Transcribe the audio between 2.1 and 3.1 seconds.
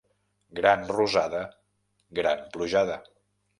gran plujada.